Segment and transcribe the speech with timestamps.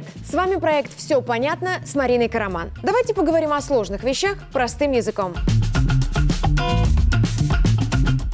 [0.00, 0.26] Привет!
[0.26, 2.70] С вами проект «Все понятно» с Мариной Караман.
[2.82, 5.34] Давайте поговорим о сложных вещах простым языком.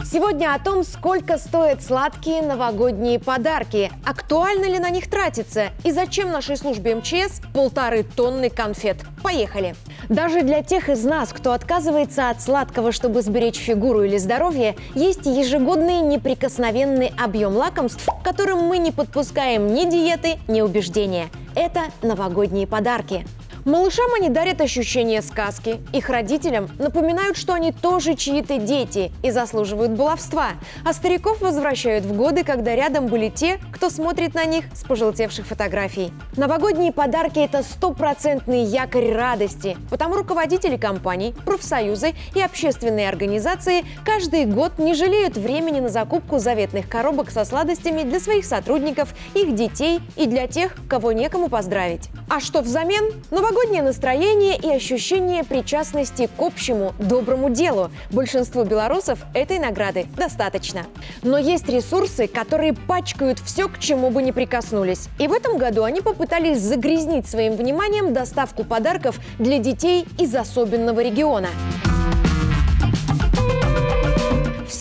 [0.05, 6.31] Сегодня о том, сколько стоят сладкие новогодние подарки, актуально ли на них тратиться и зачем
[6.31, 8.99] нашей службе МЧС полторы тонны конфет.
[9.23, 9.75] Поехали!
[10.09, 15.27] Даже для тех из нас, кто отказывается от сладкого, чтобы сберечь фигуру или здоровье, есть
[15.27, 21.29] ежегодный неприкосновенный объем лакомств, которым мы не подпускаем ни диеты, ни убеждения.
[21.57, 23.25] Это новогодние подарки.
[23.67, 25.81] Малышам они дарят ощущение сказки.
[25.93, 30.51] Их родителям напоминают, что они тоже чьи-то дети и заслуживают баловства.
[30.85, 35.49] А стариков возвращают в годы, когда рядом были те, кто смотрит на них с пожелтевших
[35.49, 36.13] фотографий.
[36.37, 39.77] Новогодние подарки– это стопроцентный якорь радости.
[39.91, 46.89] Потому руководители компаний, профсоюзы и общественные организации каждый год не жалеют времени на закупку заветных
[46.89, 52.11] коробок со сладостями для своих сотрудников, их детей и для тех, кого некому поздравить.
[52.29, 53.13] А что взамен?
[53.33, 57.91] Новогодние Новогоднее настроение и ощущение причастности к общему доброму делу.
[58.11, 60.83] Большинству белорусов этой награды достаточно.
[61.23, 65.09] Но есть ресурсы, которые пачкают все, к чему бы ни прикоснулись.
[65.19, 71.01] И в этом году они попытались загрязнить своим вниманием доставку подарков для детей из особенного
[71.01, 71.49] региона.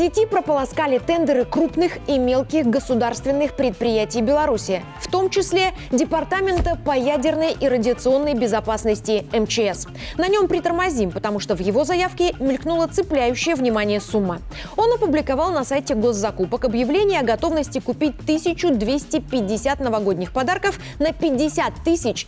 [0.05, 7.53] Сети прополоскали тендеры крупных и мелких государственных предприятий Беларуси, в том числе Департамента по ядерной
[7.53, 9.87] и радиационной безопасности МЧС.
[10.19, 14.41] На нем притормозим, потому что в его заявке мелькнула цепляющая внимание сумма.
[14.77, 21.73] Он опубликовал на сайте госзакупок объявление о готовности купить 1250 новогодних подарков на 50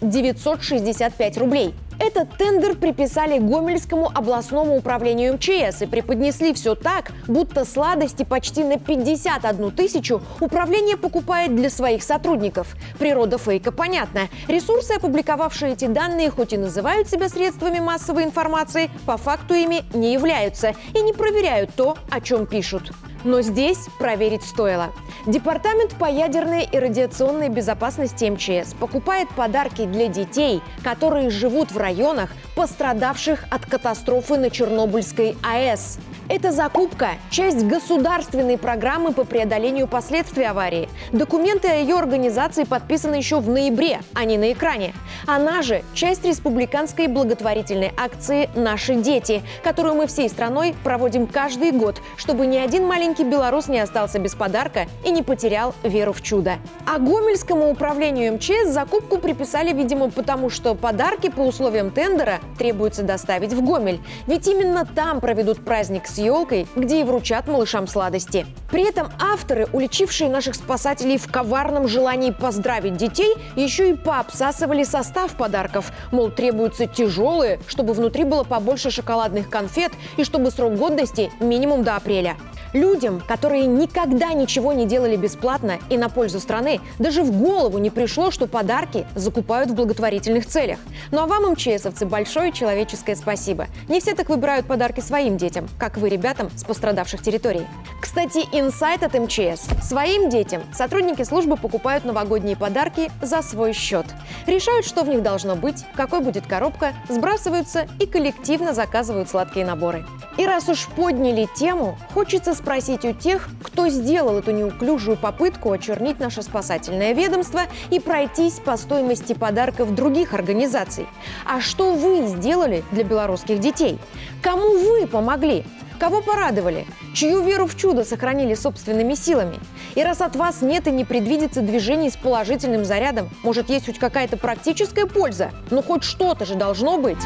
[0.02, 1.76] 965 рублей.
[2.00, 8.78] Этот тендер приписали Гомельскому областному управлению МЧС и преподнесли все так, будто сладости почти на
[8.78, 12.76] 51 тысячу управление покупает для своих сотрудников.
[13.00, 14.30] Природа фейка понятна.
[14.48, 20.14] Ресурсы, опубликовавшие эти данные, хоть и называют себя средствами массовой информации, по факту ими не
[20.14, 22.92] являются и не проверяют то, о чем пишут.
[23.24, 24.92] Но здесь проверить стоило.
[25.26, 32.32] Департамент по ядерной и радиационной безопасности МЧС покупает подарки для детей, которые живут в районах,
[32.56, 36.00] пострадавших от катастрофы на Чернобыльской АЭС.
[36.30, 40.90] Эта закупка– часть государственной программы по преодолению последствий аварии.
[41.14, 44.94] Документы о ее организации подписаны еще в ноябре, а не на экране.
[45.26, 52.02] Она же– часть республиканской благотворительной акции «Наши дети», которую мы всей страной проводим каждый год,
[52.18, 56.58] чтобы ни один маленький белорус не остался без подарка и не потерял веру в чудо.
[56.86, 63.54] А Гомельскому управлению МЧС закупку приписали, видимо, потому что подарки по условиям тендера требуется доставить
[63.54, 64.02] в Гомель.
[64.26, 68.46] Ведь именно там проведут праздник с елкой, где и вручат малышам сладости.
[68.72, 75.36] При этом авторы, уличившие наших спасателей в коварном желании поздравить детей, еще и пообсасывали состав
[75.36, 75.92] подарков.
[76.12, 81.96] Мол, требуются тяжелые, чтобы внутри было побольше шоколадных конфет и чтобы срок годности минимум до
[81.96, 82.36] апреля.
[82.78, 87.90] Людям, которые никогда ничего не делали бесплатно и на пользу страны, даже в голову не
[87.90, 90.78] пришло, что подарки закупают в благотворительных целях.
[91.10, 93.66] Ну а вам, МЧСовцы, большое человеческое спасибо.
[93.88, 97.66] Не все так выбирают подарки своим детям, как вы, ребятам с пострадавших территорий.
[98.00, 99.66] Кстати, инсайт от МЧС.
[99.82, 104.06] Своим детям сотрудники службы покупают новогодние подарки за свой счет.
[104.46, 110.06] Решают, что в них должно быть, какой будет коробка, сбрасываются и коллективно заказывают сладкие наборы.
[110.38, 116.20] И раз уж подняли тему, хочется спросить у тех, кто сделал эту неуклюжую попытку очернить
[116.20, 121.08] наше спасательное ведомство и пройтись по стоимости подарков других организаций.
[121.46, 123.98] А что вы сделали для белорусских детей?
[124.44, 125.66] Кому вы помогли?
[126.00, 126.86] Кого порадовали?
[127.16, 129.58] Чью веру в чудо сохранили собственными силами?
[129.96, 133.98] И раз от вас нет и не предвидится движений с положительным зарядом, может есть хоть
[133.98, 135.50] какая-то практическая польза?
[135.72, 137.18] Ну хоть что-то же должно быть.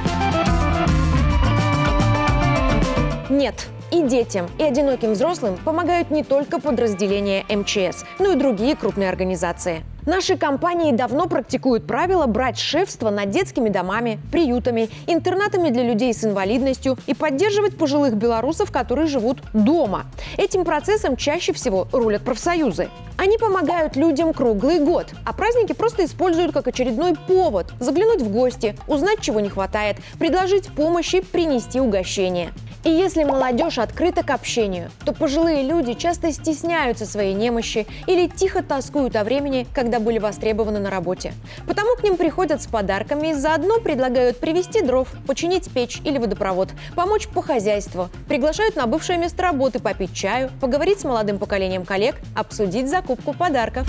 [3.32, 9.08] Нет, и детям, и одиноким взрослым помогают не только подразделения МЧС, но и другие крупные
[9.08, 9.86] организации.
[10.06, 16.26] Наши компании давно практикуют правило брать шефство над детскими домами, приютами, интернатами для людей с
[16.26, 20.08] инвалидностью и поддерживать пожилых белорусов, которые живут дома.
[20.36, 22.90] Этим процессом чаще всего рулят профсоюзы.
[23.18, 28.76] Они помогают людям круглый год, а праздники просто используют как очередной повод заглянуть в гости,
[28.88, 32.52] узнать, чего не хватает, предложить помощь и принести угощение.
[32.84, 38.64] И если молодежь открыта к общению, то пожилые люди часто стесняются своей немощи или тихо
[38.64, 41.34] тоскуют о времени, когда были востребованы на работе.
[41.68, 46.70] Потому к ним приходят с подарками и заодно предлагают привезти дров, починить печь или водопровод,
[46.96, 52.16] помочь по хозяйству, приглашают на бывшее место работы попить чаю, поговорить с молодым поколением коллег,
[52.36, 53.88] обсудить закупку подарков.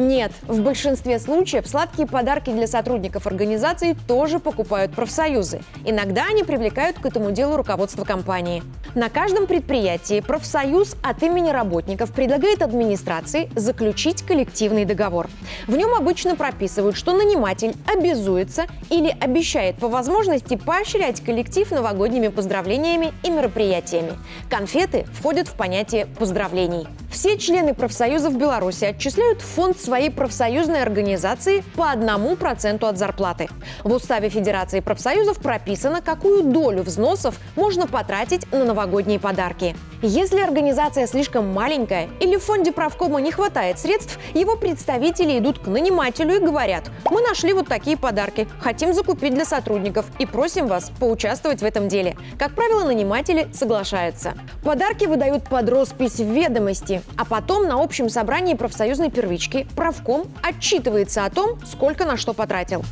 [0.00, 5.60] Нет, в большинстве случаев сладкие подарки для сотрудников организации тоже покупают профсоюзы.
[5.84, 8.62] Иногда они привлекают к этому делу руководство компании.
[8.94, 15.28] На каждом предприятии профсоюз от имени работников предлагает администрации заключить коллективный договор.
[15.66, 23.12] В нем обычно прописывают, что наниматель обязуется или обещает по возможности поощрять коллектив новогодними поздравлениями
[23.22, 24.14] и мероприятиями.
[24.48, 26.88] Конфеты входят в понятие поздравлений.
[27.10, 32.98] Все члены профсоюза в Беларуси отчисляют в фонд своей профсоюзной организации по одному проценту от
[32.98, 33.48] зарплаты.
[33.82, 39.74] В уставе Федерации профсоюзов прописано, какую долю взносов можно потратить на новогодние подарки.
[40.02, 45.66] Если организация слишком маленькая или в фонде правкома не хватает средств, его представители идут к
[45.66, 50.90] нанимателю и говорят, мы нашли вот такие подарки, хотим закупить для сотрудников и просим вас
[50.98, 52.16] поучаствовать в этом деле.
[52.38, 54.32] Как правило, наниматели соглашаются.
[54.64, 61.26] Подарки выдают под роспись в ведомости, а потом на общем собрании профсоюзной первички правком отчитывается
[61.26, 62.82] о том, сколько на что потратил.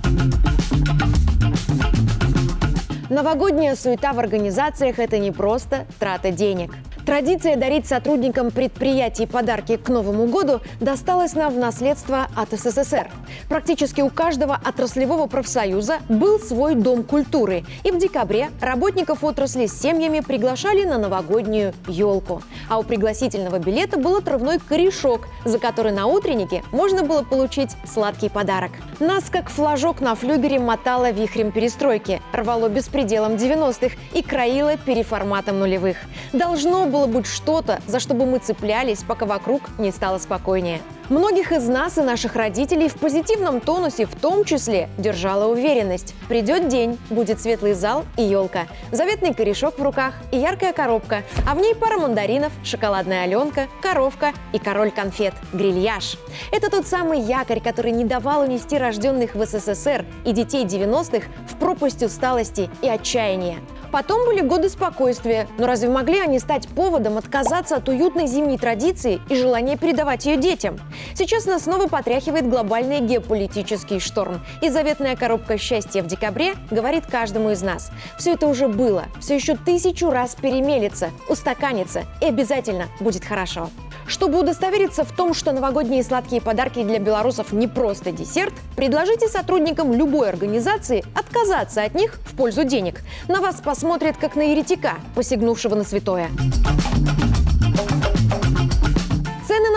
[3.08, 6.74] Новогодняя суета в организациях– это не просто трата денег.
[7.08, 13.08] Традиция дарить сотрудникам предприятий подарки к Новому году досталась нам в наследство от СССР.
[13.48, 17.64] Практически у каждого отраслевого профсоюза был свой дом культуры.
[17.82, 22.42] И в декабре работников отрасли с семьями приглашали на новогоднюю елку.
[22.68, 28.28] А у пригласительного билета был отрывной корешок, за который на утреннике можно было получить сладкий
[28.28, 28.72] подарок.
[29.00, 35.96] Нас, как флажок на флюгере, мотало вихрем перестройки, рвало беспределом 90-х и краило переформатом нулевых.
[36.34, 40.80] Должно было быть что-то, за что бы мы цеплялись, пока вокруг не стало спокойнее.
[41.08, 46.14] Многих из нас и наших родителей в позитивном тонусе в том числе держала уверенность.
[46.28, 51.54] Придет день, будет светлый зал и елка, заветный корешок в руках и яркая коробка, а
[51.54, 56.18] в ней пара мандаринов, шоколадная аленка, коровка и король конфет– грильяж.
[56.52, 61.56] Это тот самый якорь, который не давал унести рожденных в СССР и детей 90-х в
[61.56, 63.60] пропасть усталости и отчаяния.
[63.90, 69.20] Потом были годы спокойствия, но разве могли они стать поводом отказаться от уютной зимней традиции
[69.28, 70.78] и желания передавать ее детям?
[71.14, 74.40] Сейчас нас снова потряхивает глобальный геополитический шторм.
[74.60, 77.90] И заветная коробка счастья в декабре говорит каждому из нас.
[78.18, 83.70] Все это уже было, все еще тысячу раз перемелится, устаканится и обязательно будет хорошо.
[84.08, 89.92] Чтобы удостовериться в том, что новогодние сладкие подарки для белорусов не просто десерт, предложите сотрудникам
[89.92, 93.02] любой организации отказаться от них в пользу денег.
[93.28, 96.30] На вас посмотрят как на еретика, посягнувшего на святое.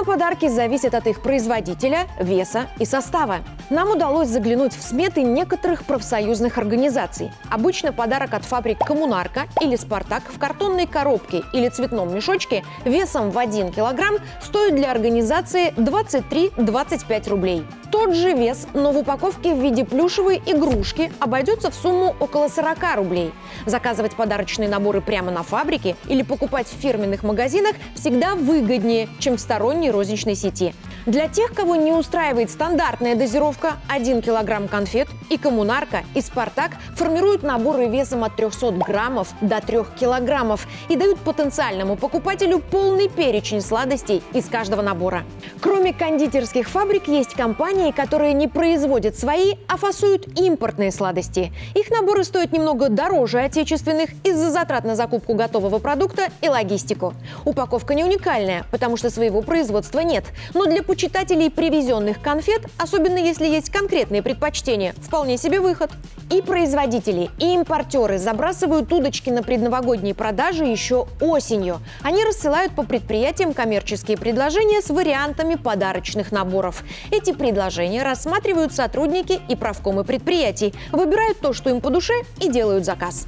[0.02, 3.42] На подарки зависят от их производителя, веса и состава.
[3.70, 7.32] Нам удалось заглянуть в сметы некоторых профсоюзных организаций.
[7.52, 13.38] Обычно подарок от фабрик «Коммунарка» или «Спартак» в картонной коробке или цветном мешочке весом в
[13.38, 17.64] 1 килограмм стоит для организации 23-25 рублей.
[17.92, 22.78] Тот же вес, но в упаковке в виде плюшевой игрушки обойдется в сумму около 40
[22.96, 23.34] рублей.
[23.66, 29.42] Заказывать подарочные наборы прямо на фабрике или покупать в фирменных магазинах всегда выгоднее, чем в
[29.42, 30.74] сторонней розничной сети.
[31.06, 37.42] Для тех, кого не устраивает стандартная дозировка 1 килограмм конфет, и коммунарка, и Спартак формируют
[37.42, 44.22] наборы весом от 300 граммов до 3 килограммов и дают потенциальному покупателю полный перечень сладостей
[44.34, 45.24] из каждого набора.
[45.62, 51.54] Кроме кондитерских фабрик есть компании, которые не производят свои, а фасуют импортные сладости.
[51.76, 57.14] Их наборы стоят немного дороже отечественных из-за затрат на закупку готового продукта и логистику.
[57.46, 60.26] Упаковка не уникальная, потому что своего производства нет.
[60.54, 65.92] Но для почитателей привезенных конфет, особенно если есть конкретные предпочтения, вполне себе выход.
[66.30, 71.82] И производители, и импортеры забрасывают удочки на предновогодние продажи еще осенью.
[72.04, 76.84] Они рассылают по предприятиям коммерческие предложения с вариантами подарочных наборов.
[77.12, 82.86] Эти предложения рассматривают сотрудники и правкомы предприятий, выбирают то, что им по душе и делают
[82.86, 83.28] заказ.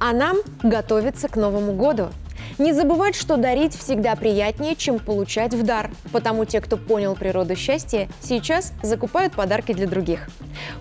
[0.00, 2.08] А нам готовиться к Новому году.
[2.62, 5.90] Не забывать, что дарить всегда приятнее, чем получать в дар.
[6.12, 10.28] Потому те, кто понял природу счастья, сейчас закупают подарки для других.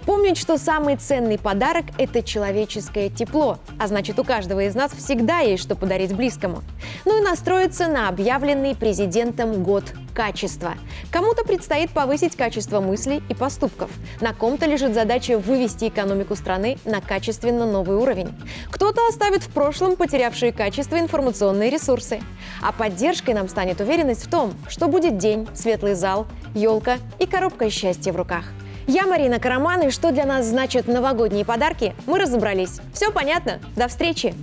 [0.05, 5.39] Помнить, что самый ценный подарок– это человеческое тепло, а значит у каждого из нас всегда
[5.39, 6.63] есть что подарить близкому.
[7.05, 9.83] Ну и настроиться на объявленный президентом год
[10.13, 10.73] качества.
[11.11, 13.89] Кому-то предстоит повысить качество мыслей и поступков.
[14.19, 18.33] На ком-то лежит задача вывести экономику страны на качественно новый уровень.
[18.69, 22.21] Кто-то оставит в прошлом потерявшие качество информационные ресурсы.
[22.61, 27.69] А поддержкой нам станет уверенность в том, что будет день, светлый зал, елка и коробка
[27.69, 28.45] счастья в руках.
[28.87, 32.79] Я Марина Караман, и что для нас значат новогодние подарки, мы разобрались.
[32.93, 33.59] Все понятно?
[33.75, 34.33] До встречи!